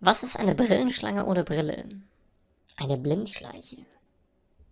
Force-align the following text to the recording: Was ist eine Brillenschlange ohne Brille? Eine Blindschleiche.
Was 0.00 0.22
ist 0.22 0.36
eine 0.36 0.54
Brillenschlange 0.54 1.24
ohne 1.26 1.42
Brille? 1.44 1.84
Eine 2.76 2.96
Blindschleiche. 2.96 3.78